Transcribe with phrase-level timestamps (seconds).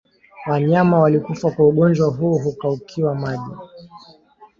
[0.47, 3.51] Wanyama walikufa kwa ugonjwa huu hukaukiwa maji